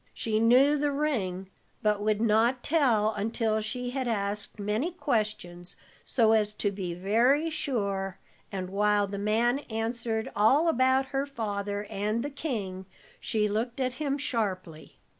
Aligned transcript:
She 0.15 0.39
knew 0.39 0.79
the 0.79 0.89
ring, 0.91 1.51
but 1.83 2.01
would 2.01 2.19
not 2.19 2.63
tell 2.63 3.13
until 3.13 3.61
she 3.61 3.91
had 3.91 4.07
asked 4.07 4.57
many 4.57 4.89
questions, 4.91 5.75
so 6.05 6.31
as 6.31 6.53
to 6.53 6.71
be 6.71 6.95
very 6.95 7.51
sure, 7.51 8.17
and 8.51 8.71
while 8.71 9.05
the 9.05 9.19
man 9.19 9.59
answered 9.69 10.31
all 10.35 10.67
about 10.67 11.09
her 11.13 11.27
father 11.27 11.83
and 11.87 12.23
the 12.23 12.31
king, 12.31 12.87
she 13.19 13.47
looked 13.47 13.79
at 13.79 13.93
him 14.01 14.17
sharply. 14.17 14.97